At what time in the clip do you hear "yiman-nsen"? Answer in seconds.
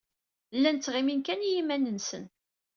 1.53-2.25